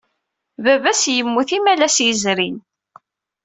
Baba-s 0.63 1.03
yemmut 1.15 1.49
imalas 1.57 1.97
yezrin. 2.05 2.57